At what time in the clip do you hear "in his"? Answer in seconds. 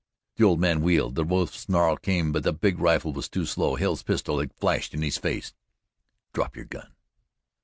4.95-5.19